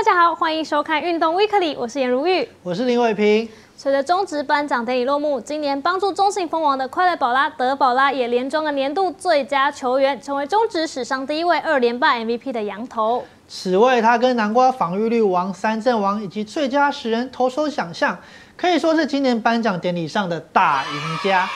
[0.00, 3.46] 大家好，欢迎收看《运动 Weekly》，我是颜如玉，我是林伟平。
[3.76, 13.22] 随着中职颁奖典礼落幕，今年帮助中信封王的快乐宝拉德宝拉也连庄了年度最佳球员，成为中职史上第一位二连霸 MVP 的羊头。
[13.46, 18.18] 此外，他跟南瓜防御率王、三振王以及最佳十人投手奖项，
[18.56, 21.46] 可以说是今年颁奖典礼上的大赢家。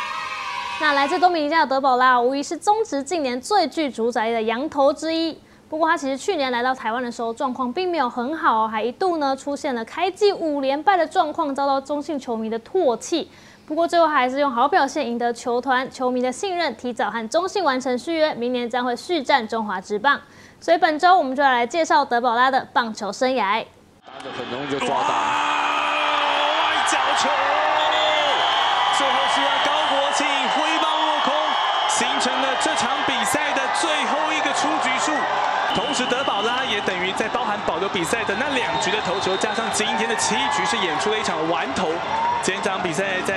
[0.82, 5.38] 那来自多米尼加的德宝拉，无疑是中职近年最具主宰力的羊头之一。
[5.68, 13.28] 不过他其实去年来到台湾的时候，状况并没有很好，还一度呢出现了开季五连败的状况，遭到中信球迷的唾弃。
[13.66, 20.20] 不过最后还是用好表现赢得球团球迷的信任，提早和中信完成续约，明年将会续战中华职棒。
[20.60, 23.64] 所以本周我们就要来介绍德保拉的棒球生涯。
[24.04, 25.14] 很容易就抓到，
[36.86, 41.88] 等于在包含保留比赛的那两局的投球，加上今天的七局，是演出了一场完投。
[42.42, 43.34] 今天这场比赛在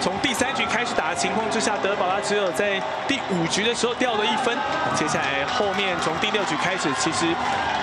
[0.00, 4.56] 从第三局开始打的情况之下，德保拉只有在第五局的时候掉了一分。
[4.94, 7.24] 接下来后面从第六局开始，其实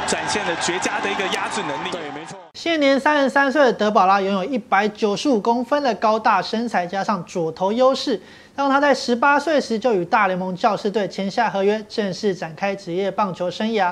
[0.05, 1.89] 展现了绝佳的一个压制能力。
[1.91, 2.37] 对，没错。
[2.53, 8.21] 现年三十三岁的德保拉拥有一百九十五公分的高大身材，加上左投优势，
[8.55, 13.91] 让他在十八岁时就与大联盟教士队签下合约，正式展开职业棒球生涯。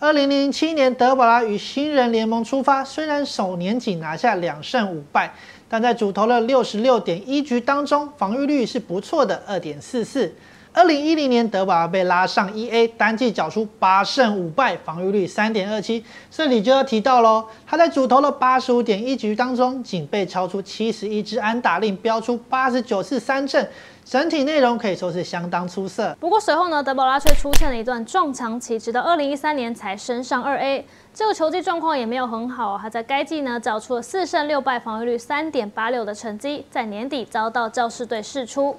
[0.00, 5.34] 二零零七年，德保拉与新人联盟出发，虽然首年仅拿下两胜五败，
[5.68, 10.32] 但在主投了六十六点一局当中，防御率是不错的二点四四。
[10.78, 16.04] 二零一零年，德保拉被拉上一 A，单季缴出八胜五败，防御率三点二七。
[16.30, 23.68] 这里就要提到喽，他在主投了八十五点一局当中，仅被超出七十一支安打令，标出八十九次三振，
[24.04, 26.16] 整体内容可以说是相当出色。
[26.20, 30.86] 不过随后呢，德保拉却出现了一段撞墙期，直到二零一三年才升上二 A。
[31.12, 38.76] 这个球技状况也没有很好，他在该季呢找出了四胜六败，防御率三点八六的成绩，在年底遭到教士队释出。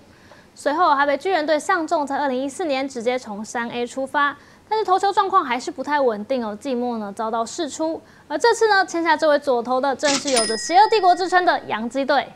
[0.62, 4.36] 随后还被巨人队相中，在二零一四年直接从三 A 出发，
[4.68, 6.54] 但是投球状况还是不太稳定哦。
[6.60, 12.28] 季末呢遭到释出，而这次呢签下这位左投的，正是有着“邪恶帝国”之称的洋基队。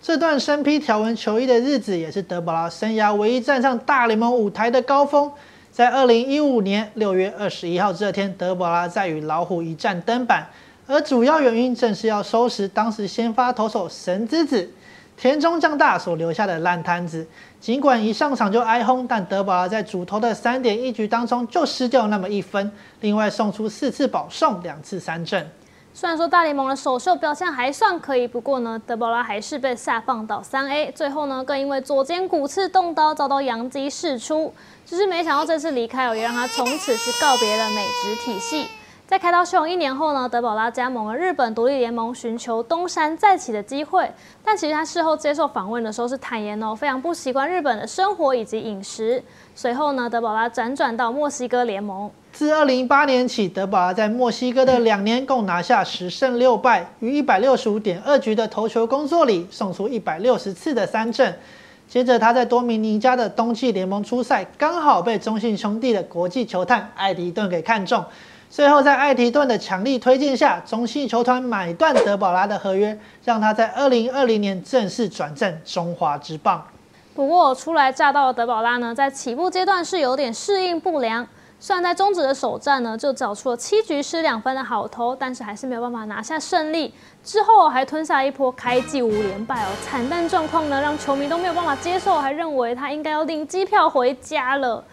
[0.00, 5.32] 这段身披条纹球衣的日子，也是德保拉生涯唯一站上大联盟舞台的高峰。
[5.72, 10.46] 在二零一五年六月二十一号这天，德保拉在与老虎一战登板，
[10.86, 14.70] 而主要原因正是要收拾当时先发投手神之子。
[15.16, 17.26] 田中将大所留下的烂摊子，
[17.60, 22.70] 尽管一上场就挨轰，但德保拉在主投的三点一局当中就失掉那么一分，
[23.00, 25.48] 另外送出四次保送，两次三振。
[25.96, 34.52] 虽然说大联盟的首秀表现还算可以，不过呢，德保拉还是被下放到三 A，最后呢，更因为左肩骨刺动刀遭到杨基释出。
[34.84, 38.66] 只是没想到这次离开哦，也让他从此是告别了美职体系。
[39.06, 44.10] 在开刀休养一年后呢，德保拉加盟了日本独立联盟，寻求东山再起的机会。
[44.42, 49.22] 但其实他事后接受访问的时候是坦言哦，非常不习惯日本的生活以及饮食。
[49.54, 52.10] 随后呢，德保拉辗转到墨西哥联盟。
[52.32, 61.36] 自二零一八年起，德保拉在墨西哥的两年共拿下十胜六败，于一百六十五点二局的投球工作里送出一百六十次的三振。
[61.86, 68.02] 接着他在多米尼加的冬季联盟初赛，刚好被中信兄弟的国际球探艾迪顿给看中。
[68.54, 76.64] 最后，在艾迪顿的强力推荐下，中信球团买断德保拉的合约，让他在二零二零年正式转战中华职棒。
[77.16, 81.26] 不过，初来乍到的德保拉呢，在起步阶段是有点适应不良。
[81.58, 86.94] 虽然在中职的首战呢，就找出了七局失两分的好投，但是还是没有办法拿下胜利。
[87.24, 94.84] 之后还吞下一波开季五连败哦，惨淡状况呢，让球迷都没有办法接受，还认为他应该要订机票回家了。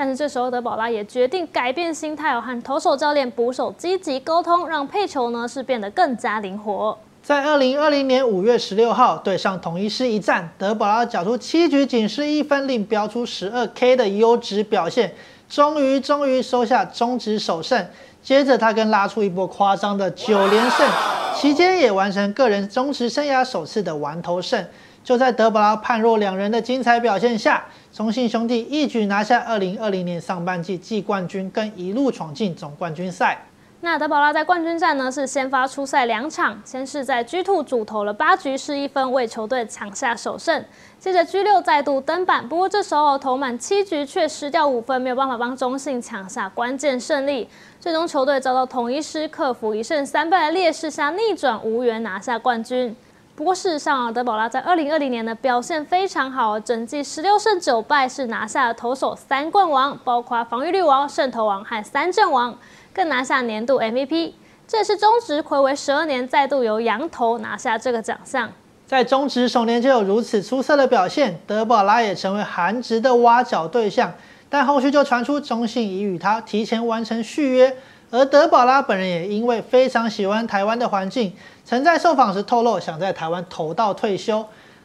[0.00, 6.96] 但是这时候德保拉也决定改变心态，和投手教练捕手积极沟通，让配球呢是变得更加灵活。
[7.20, 15.12] 在二零二零年五月十六号对上统一师一战，德保拉缴出七局仅失一分，另标出十二 K 的优质表现，
[15.48, 17.84] 终于终于收下中职首胜。
[18.22, 20.88] 接着他更拉出一波夸张的九连胜，
[21.34, 24.64] 期间也完成个人中职生涯首次的完投胜。
[25.02, 27.64] 就在德保拉判若两人的精彩表现下，
[27.98, 33.36] 中信兄弟一举拿下二零二零年上半季季冠军，更一路闯进总冠军赛。
[33.80, 40.64] 那德保拉在冠军战呢是先发出赛两场，先是在 G Two 主投了八局失一分，为球队抢下首胜。
[41.00, 47.48] 接着 G 六再度登板，不过这时候投满七局却失掉五分，没有办法帮中信抢下关键胜利。
[47.80, 52.94] 最终球队遭到统一师克服一胜三败的劣势下逆转，无缘拿下冠军。
[53.38, 62.58] 不过事实上啊，德保拉在二零二零年的表现非常好，整季十六胜九败，是拿下了投手三冠王，包括防御率王、胜投王和三阵王，
[62.92, 64.32] 更拿下年度 MVP。
[64.66, 68.50] 这也是中职暌违十二年再度由羊头拿下这个奖项。
[68.88, 74.12] 在中职首年就有如此出色的表现，德保拉也成为韩职的挖角对象。
[74.50, 77.76] 但后续就传出中信已与他提前完成续约，
[78.10, 81.32] 而德保拉本人也因为非常喜欢台湾的环境，
[81.64, 84.44] 曾在受访时透露想在台湾投到退休。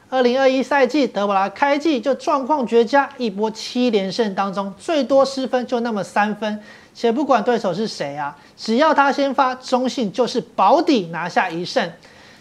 [0.10, 6.62] 二零二一赛季，德保拉开季就状况绝佳，一波七连胜当中最多失分就那么三分，
[6.94, 11.92] 且不管对手是谁啊，只要他先发，中信就是保底拿下一胜。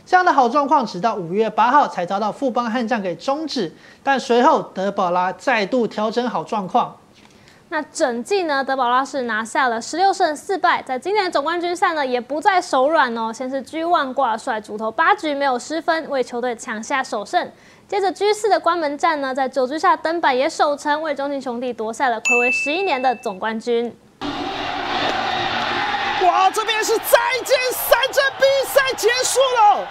[0.05, 3.73] 这样的好状况，直到五月八号才遭到富邦悍将给终止。
[4.03, 6.97] 但随后德保拉再度调整好状况。
[7.73, 13.33] 那整季呢，德保拉是拿下了十六胜四败，在今年的总冠军赛呢也不再手软哦。
[13.33, 17.51] 先是 G one 挂帅，主投八局没有失分，为球队抢下首胜。
[17.89, 23.97] 接着 G 四的关门战呢，在九局下登板也守成，为中信兄弟夺下了暌违十一年的总冠军。
[26.27, 29.89] 哇，这边是再见三振，比赛结束了。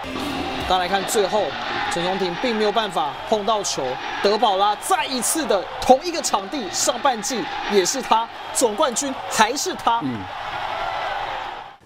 [0.70, 1.46] 大家来看最后，
[1.92, 3.84] 陈松廷并没有办法碰到球，
[4.24, 7.44] 德保拉再一次的同一个场地，上半季
[7.74, 10.00] 也是他，总冠军还是他。
[10.02, 10.18] 嗯。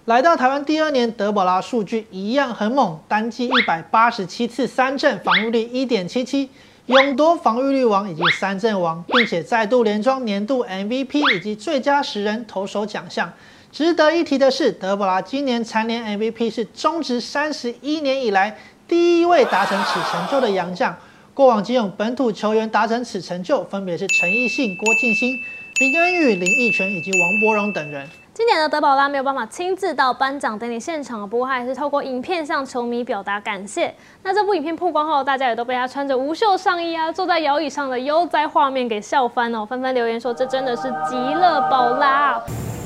[0.05, 6.51] 来到台湾第二年，德保拉数据一样很猛，单季一百八十七次三振，防御率一点七七，
[6.85, 13.33] 勇夺防御率王以及三振王，并且再度连庄年度 MVP 以及最佳十人投手奖项。
[13.71, 18.55] 值得一提的是，德保拉今年蝉联 MVP 是中职三十一年以来
[18.87, 20.95] 第一位达成此成就的洋将。
[21.33, 25.37] 过往仅有本土球员达成此成就，分别是陈奕迅、郭敬兴、
[25.79, 28.07] 林恩宇、林奕泉以及王柏荣等人。
[28.33, 33.93] 今年的德保拉没有办法亲自到颁奖典礼现场，不过还是透过影片向球迷表达感谢。
[34.23, 42.41] 那这部影片曝光后，大家也都被他穿着无袖上衣啊，坐在摇椅上的悠哉画面给笑翻哦，纷纷留言说这真的是极乐宝拉。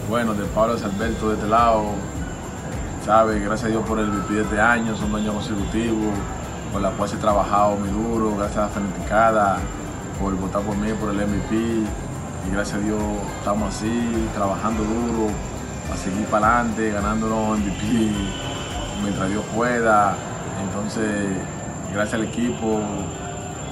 [0.10, 1.84] bueno, de Pablo Alberto de lado,
[3.06, 3.44] ¿sabes?
[3.44, 6.14] Gracias a Dios por el MVP de este año, son años consecutivos,
[6.72, 9.58] por la cual he trabajado muy duro, gracias a la fanaticada,
[10.20, 13.02] por votar por mí, por el MVP, y gracias a Dios
[13.40, 15.32] estamos así, trabajando duro,
[15.94, 18.12] a seguir para adelante, ganándonos MVP
[19.02, 20.16] mientras Dios pueda.
[20.62, 21.38] Entonces,
[21.94, 22.80] gracias al equipo,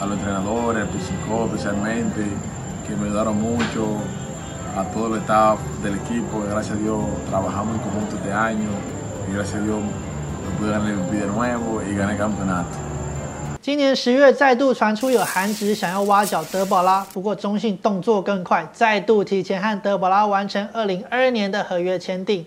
[0.02, 2.26] a los entrenadores, al psicólogo especialmente,
[2.88, 3.98] que me ayudaron mucho,
[4.78, 6.44] a todo el staff del equipo.
[6.50, 8.70] Gracias a Dios trabajamos en conjunto este año
[9.30, 12.70] y gracias a Dios me pude ganar el MVP de nuevo y gané el campeonato.
[13.62, 22.46] 今年十月再度传出有韩职想要挖角德保拉，不过中信动作更快，再度提前和德保拉完成二零二二年的合约签订。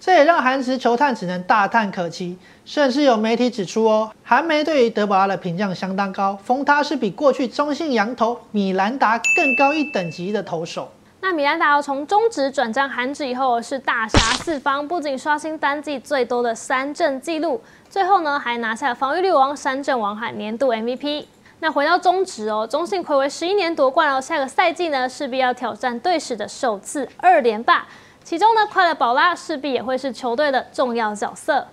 [0.00, 10.90] 这也让韩职球探只能大叹可惜，甚至有媒体指出哦，韩媒对于德保拉的评价相当高，封他是比过去中信羊头米兰达更高一等级的投手。
[11.28, 21.26] 那米兰达从中职转战韩职以后是大杀四方，不仅刷新单季最多的三振纪录，最后呢还拿下防御率王、三振王和年度 MVP。
[21.58, 27.84] 那回到中职哦，中信暌违十一年夺冠哦，下个赛季呢势必要挑战队史的首次二连霸，
[28.22, 31.66] 其中呢快乐宝拉势必也会是球队的重要角色。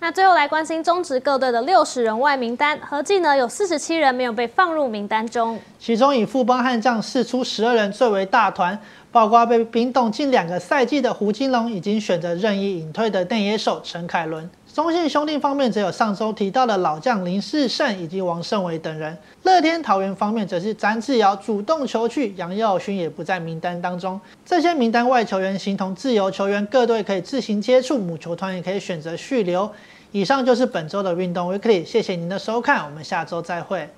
[0.00, 8.78] 那最后来关心中职各队的六十人外名单，合计呢有四十七人没有被放入名单中，其中以富邦悍将释出十二人最为大团，
[9.10, 14.48] 包括被冰冻近两个赛季的胡金龙，已经选择任意隐退的电野手陈凯伦。
[14.78, 19.18] 中信兄弟方面则有上周提到的老将林世胜以及王胜伟等人。
[19.42, 24.20] 乐天桃园方面则是詹志尧主动求去，杨耀勋也不在名单当中。
[24.46, 29.68] 这些名单外球员形同自由球员，各队可以自行接触，母球团也可以选择续留。
[30.12, 33.90] 以上就是本周的运动 Weekly，谢谢您的收看，我们下周再会。